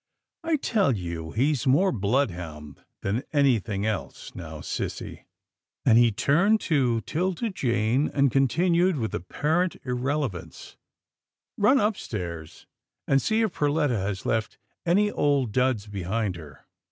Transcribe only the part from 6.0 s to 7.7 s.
turned to 'Tilda